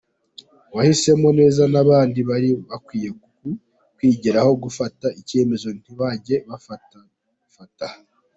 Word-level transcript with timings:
Wahisemo 0.75 1.29
neza 1.39 1.61
nabandi 1.73 2.19
bari 2.29 2.49
bakwiye 2.69 3.09
ku 3.21 3.27
kwigiraho 3.95 4.51
gufata 4.63 5.07
icyemezo 5.19 5.67
ntibajye 5.77 6.35
bafatafata. 6.49 7.87